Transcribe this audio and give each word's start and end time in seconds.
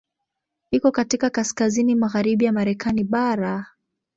Iko 0.71 0.91
katika 0.91 1.29
kaskazini 1.29 1.95
magharibi 1.95 2.45
ya 2.45 2.51
Marekani 2.51 3.03
bara. 3.03 3.65